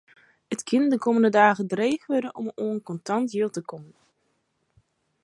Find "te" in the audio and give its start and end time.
3.53-3.61